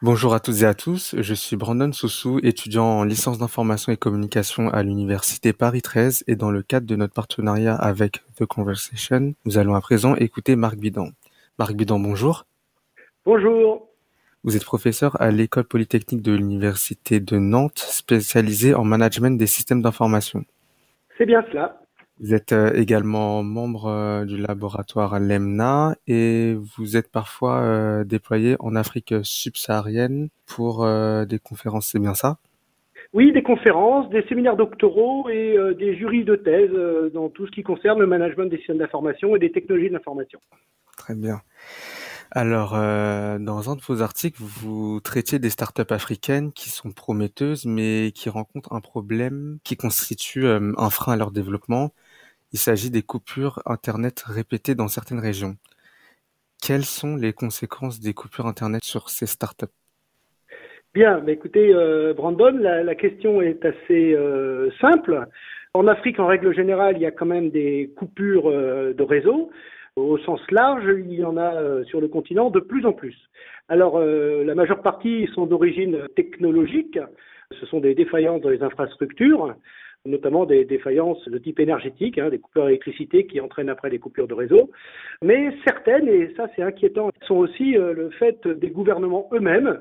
[0.00, 3.98] Bonjour à toutes et à tous, je suis Brandon Soussou, étudiant en licence d'information et
[3.98, 9.34] communication à l'université Paris 13 et dans le cadre de notre partenariat avec The Conversation,
[9.44, 11.10] nous allons à présent écouter Marc Bidan.
[11.58, 12.46] Marc Bidan, bonjour.
[13.26, 13.86] Bonjour.
[14.44, 19.82] Vous êtes professeur à l'école polytechnique de l'université de Nantes, spécialisé en management des systèmes
[19.82, 20.44] d'information.
[21.18, 21.80] C'est bien cela.
[22.20, 28.56] Vous êtes euh, également membre euh, du laboratoire LEMNA et vous êtes parfois euh, déployé
[28.60, 30.86] en Afrique subsaharienne pour
[31.26, 32.38] des conférences, c'est bien ça?
[33.12, 36.70] Oui, des conférences, des séminaires doctoraux et des jurys de thèse
[37.12, 40.40] dans tout ce qui concerne le management des systèmes d'information et des technologies de l'information.
[40.96, 41.40] Très bien.
[42.30, 48.12] Alors, dans un de vos articles, vous traitiez des startups africaines qui sont prometteuses, mais
[48.14, 51.92] qui rencontrent un problème qui constitue un frein à leur développement.
[52.52, 55.56] Il s'agit des coupures Internet répétées dans certaines régions.
[56.62, 59.66] Quelles sont les conséquences des coupures Internet sur ces startups?
[60.94, 65.26] Bien, écoutez, euh, Brandon, la, question est assez euh, simple.
[65.74, 69.50] En Afrique, en règle générale, il y a quand même des coupures euh, de réseau.
[69.98, 73.16] Au sens large, il y en a sur le continent de plus en plus.
[73.68, 76.98] Alors, la majeure partie sont d'origine technologique.
[77.58, 79.54] Ce sont des défaillances dans les infrastructures
[80.04, 84.28] notamment des défaillances de type énergétique, hein, des coupures d'électricité qui entraînent après des coupures
[84.28, 84.70] de réseau.
[85.22, 89.80] Mais certaines, et ça c'est inquiétant, sont aussi euh, le fait des gouvernements eux-mêmes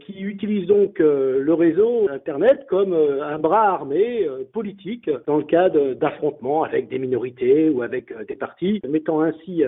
[0.00, 5.36] qui utilisent donc euh, le réseau Internet comme euh, un bras armé euh, politique dans
[5.36, 9.62] le cadre d'affrontements avec des minorités ou avec des partis, mettant ainsi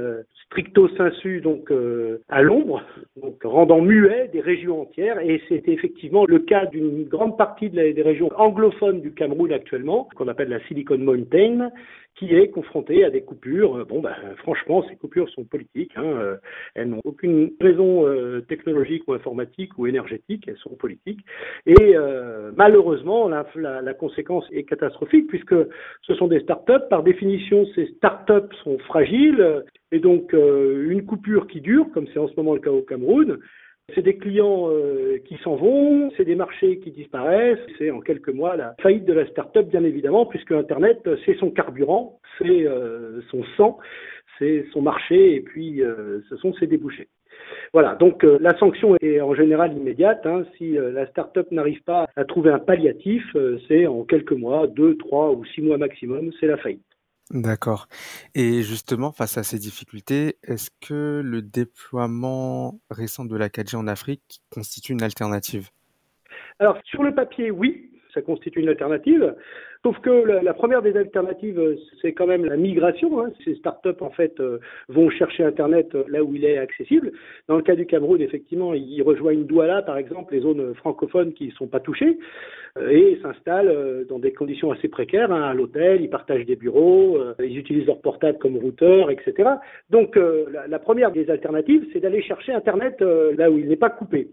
[0.47, 1.73] stricto sensu donc
[2.29, 2.83] à l'ombre,
[3.21, 5.21] donc rendant muet des régions entières.
[5.21, 10.29] Et c'est effectivement le cas d'une grande partie des régions anglophones du Cameroun actuellement, qu'on
[10.29, 11.71] appelle la Silicon Mountain,
[12.17, 13.85] qui est confronté à des coupures.
[13.87, 15.93] Bon, ben, franchement, ces coupures sont politiques.
[15.97, 16.05] Hein.
[16.05, 16.37] Euh,
[16.75, 20.45] elles n'ont aucune raison euh, technologique ou informatique ou énergétique.
[20.49, 21.21] Elles sont politiques.
[21.67, 25.55] Et euh, malheureusement, la, la, la, conséquence est catastrophique puisque
[26.03, 26.89] ce sont des start-up.
[26.89, 29.65] Par définition, ces start-up sont fragiles.
[29.93, 33.39] Et donc, une coupure qui dure, comme c'est en ce moment le cas au Cameroun,
[33.95, 38.31] c'est des clients euh, qui s'en vont, c'est des marchés qui disparaissent, c'est en quelques
[38.31, 43.21] mois la faillite de la start-up bien évidemment, puisque Internet c'est son carburant, c'est euh,
[43.31, 43.79] son sang,
[44.39, 47.09] c'est son marché et puis euh, ce sont ses débouchés.
[47.73, 50.25] Voilà, donc la sanction est en général immédiate.
[50.25, 50.45] Hein.
[50.57, 53.25] Si la start-up n'arrive pas à trouver un palliatif,
[53.69, 56.86] c'est en quelques mois, deux, trois ou six mois maximum, c'est la faillite.
[57.31, 57.89] D'accord.
[58.35, 63.89] Et justement, face à ces difficultés, est-ce que le déploiement récent de la 4G en
[63.89, 65.71] Afrique constitue une alternative?
[66.61, 69.35] Alors, sur le papier, oui, ça constitue une alternative.
[69.87, 73.21] Sauf que la, première des alternatives, c'est quand même la migration.
[73.21, 73.31] Hein.
[73.45, 74.59] Ces startups, en fait, euh,
[74.89, 77.13] vont chercher Internet euh, là où il est accessible.
[77.47, 81.47] Dans le cas du Cameroun, effectivement, ils rejoignent Douala, par exemple, les zones francophones qui
[81.47, 82.19] ne sont pas touchées,
[82.79, 87.21] euh, et s'installent dans des conditions assez précaires, hein, à l'hôtel, ils partagent des bureaux,
[87.39, 89.51] ils utilisent leur portable comme routeur, etc.
[89.91, 93.91] Donc, la, la, première des alternatives, c'est d'aller chercher Internet là où il n'est pas
[93.91, 94.31] coupé.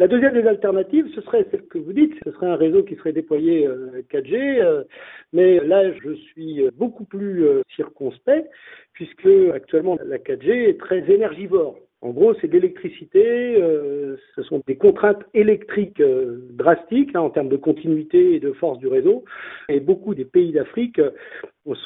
[0.00, 2.96] La deuxième des alternatives, ce serait ce que vous dites, ce serait un réseau qui
[2.96, 3.68] serait déployé
[4.10, 4.84] 4G
[5.32, 8.48] mais là, je suis beaucoup plus euh, circonspect
[8.92, 11.78] puisque actuellement la 4G est très énergivore.
[12.04, 17.30] En gros, c'est de l'électricité, euh, ce sont des contraintes électriques euh, drastiques hein, en
[17.30, 19.24] termes de continuité et de force du réseau.
[19.70, 21.00] Et beaucoup des pays d'Afrique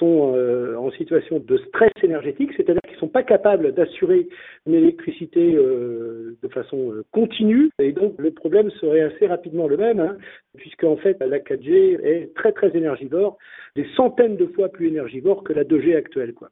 [0.00, 0.34] sont
[0.76, 4.28] en situation de stress énergétique, c'est-à-dire qu'ils ne sont pas capables d'assurer
[4.66, 7.70] une électricité de façon continue.
[7.78, 10.16] Et donc, le problème serait assez rapidement le même, hein,
[10.56, 13.38] puisque en fait, la 4G est très très énergivore,
[13.76, 16.34] des centaines de fois plus énergivore que la 2G actuelle.
[16.34, 16.50] Quoi.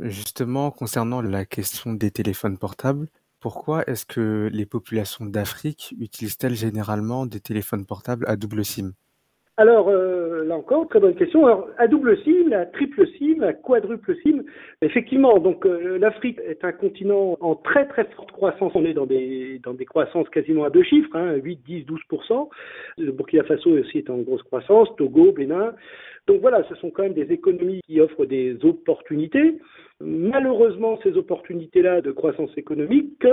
[0.00, 3.08] Justement, concernant la question des téléphones portables,
[3.40, 8.92] pourquoi est-ce que les populations d'Afrique utilisent-elles généralement des téléphones portables à double SIM?
[9.58, 10.15] Euh,
[10.56, 11.46] encore, très bonne question.
[11.46, 14.42] Alors, à double SIM, à triple SIM, à quadruple SIM,
[14.82, 18.72] effectivement, donc euh, l'Afrique est un continent en très très forte croissance.
[18.74, 22.00] On est dans des dans des croissances quasiment à deux chiffres, hein, 8, 10, 12
[22.98, 25.74] Le Burkina Faso aussi est en grosse croissance, Togo, Bénin.
[26.26, 29.58] Donc voilà, ce sont quand même des économies qui offrent des opportunités.
[30.00, 33.24] Malheureusement, ces opportunités-là de croissance économique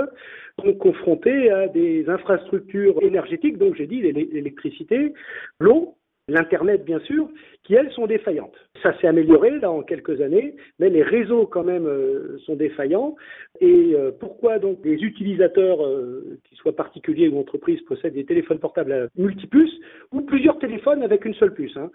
[0.64, 5.12] sont confrontées à des infrastructures énergétiques, donc j'ai dit l'électricité,
[5.58, 5.96] l'eau,
[6.28, 7.28] l'Internet bien sûr,
[7.64, 8.56] qui elles sont défaillantes.
[8.82, 13.16] Ça s'est amélioré là en quelques années, mais les réseaux quand même euh, sont défaillants.
[13.60, 18.58] Et euh, pourquoi donc les utilisateurs, euh, qu'ils soient particuliers ou entreprises, possèdent des téléphones
[18.58, 19.78] portables à multipuces
[20.12, 21.90] ou plusieurs téléphones avec une seule puce hein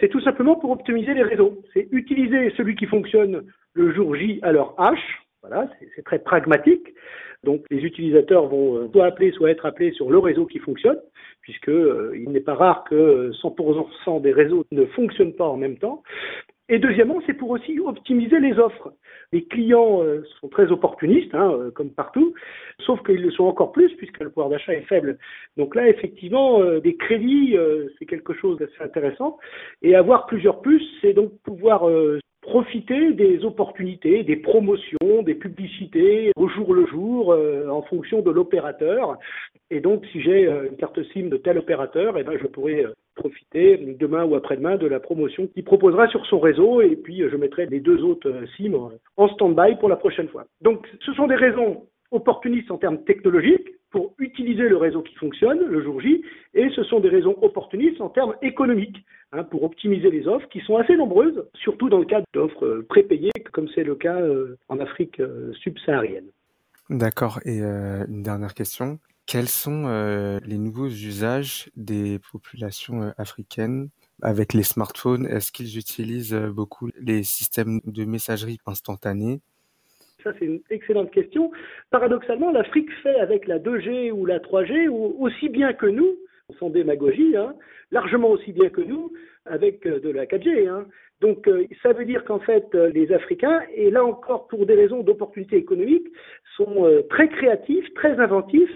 [0.00, 1.62] C'est tout simplement pour optimiser les réseaux.
[1.72, 3.44] C'est utiliser celui qui fonctionne
[3.74, 4.98] le jour J à l'heure H.
[5.42, 6.94] Voilà, c'est très pragmatique.
[7.42, 10.98] Donc les utilisateurs vont soit appeler, soit être appelés sur le réseau qui fonctionne
[11.42, 15.76] puisque euh, il n'est pas rare que 100% des réseaux ne fonctionnent pas en même
[15.76, 16.02] temps.
[16.68, 18.94] Et deuxièmement, c'est pour aussi optimiser les offres.
[19.32, 22.32] Les clients euh, sont très opportunistes, hein, euh, comme partout,
[22.86, 25.18] sauf qu'ils le sont encore plus puisque le pouvoir d'achat est faible.
[25.56, 27.56] Donc là, effectivement, des crédits,
[27.98, 29.38] c'est quelque chose d'assez intéressant.
[29.82, 31.84] Et avoir plusieurs puces, c'est donc pouvoir
[32.42, 38.30] profiter des opportunités, des promotions, des publicités au jour le jour euh, en fonction de
[38.30, 39.16] l'opérateur.
[39.70, 42.84] Et donc, si j'ai euh, une carte SIM de tel opérateur, eh ben, je pourrais
[42.84, 47.20] euh, profiter demain ou après-demain de la promotion qu'il proposera sur son réseau et puis
[47.20, 50.44] je mettrai les deux autres SIM en stand-by pour la prochaine fois.
[50.62, 55.60] Donc, ce sont des raisons opportunistes en termes technologiques pour utiliser le réseau qui fonctionne
[55.60, 56.22] le jour J,
[56.54, 60.60] et ce sont des raisons opportunistes en termes économiques, hein, pour optimiser les offres qui
[60.60, 64.58] sont assez nombreuses, surtout dans le cadre d'offres euh, prépayées, comme c'est le cas euh,
[64.68, 66.26] en Afrique euh, subsaharienne.
[66.90, 68.98] D'accord, et une dernière question.
[69.24, 69.86] Quels sont
[70.44, 73.88] les nouveaux usages des populations africaines
[74.20, 75.26] avec les smartphones?
[75.26, 79.40] Est-ce qu'ils utilisent beaucoup les systèmes de messagerie instantanée?
[80.22, 81.50] Ça, c'est une excellente question.
[81.90, 86.16] Paradoxalement, l'Afrique fait avec la 2G ou la 3G aussi bien que nous,
[86.58, 87.54] sans démagogie, hein,
[87.90, 89.12] largement aussi bien que nous,
[89.46, 90.68] avec euh, de la 4G.
[90.68, 90.86] Hein.
[91.20, 94.74] Donc, euh, ça veut dire qu'en fait, euh, les Africains, et là encore pour des
[94.74, 96.06] raisons d'opportunité économique,
[96.56, 98.70] sont très créatifs, très inventifs,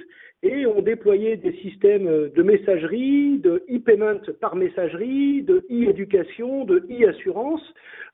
[0.47, 7.63] et ont déployé des systèmes de messagerie, de e-payment par messagerie, de e-éducation, de e-assurance.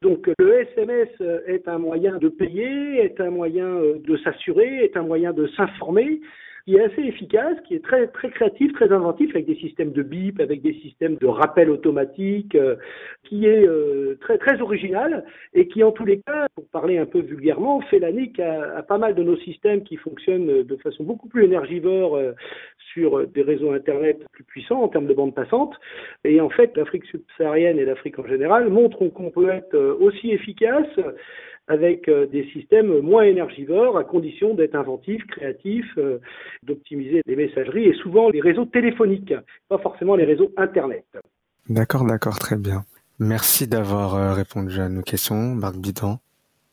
[0.01, 1.09] Donc le SMS
[1.47, 6.21] est un moyen de payer, est un moyen de s'assurer, est un moyen de s'informer
[6.65, 10.03] qui est assez efficace, qui est très très créatif, très inventif, avec des systèmes de
[10.03, 12.77] bip, avec des systèmes de rappel automatique, euh,
[13.25, 15.25] qui est euh, très très original
[15.55, 18.77] et qui en tous les cas, pour parler un peu vulgairement, fait la nique à,
[18.77, 22.33] à, pas mal de nos systèmes qui fonctionnent de façon beaucoup plus énergivore euh,
[22.93, 25.75] sur des réseaux internet plus puissants en termes de bande passante.
[26.25, 30.87] Et en fait, l'Afrique subsaharienne et l'Afrique en général montrent qu'on peut être aussi efficace
[31.69, 36.19] avec euh, des systèmes moins énergivores, à condition d'être inventif, créatif, euh,
[36.63, 39.35] d'optimiser les messageries et souvent les réseaux téléphoniques,
[39.69, 41.05] pas forcément les réseaux Internet.
[41.69, 42.83] D'accord, d'accord, très bien.
[43.21, 46.19] Merci d'avoir euh, répondu à nos questions, Marc Bidan.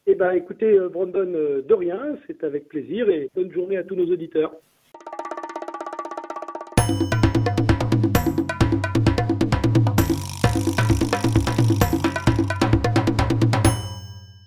[0.07, 4.11] Eh bien, écoutez, Brandon, de rien, c'est avec plaisir et bonne journée à tous nos
[4.11, 4.53] auditeurs.